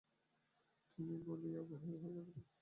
বলিয়া 1.25 1.61
বাহির 1.69 1.95
হইয়া 1.95 1.99
গেলেন। 2.03 2.27